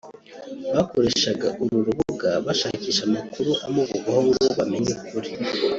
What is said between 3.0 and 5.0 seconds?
amakuru amuvugwaho ngo bamenye